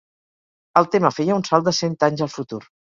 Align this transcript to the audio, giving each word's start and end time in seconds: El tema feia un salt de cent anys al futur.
El 0.81 0.89
tema 0.97 1.13
feia 1.19 1.37
un 1.43 1.47
salt 1.51 1.71
de 1.71 1.77
cent 1.85 1.97
anys 2.13 2.29
al 2.29 2.37
futur. 2.43 2.65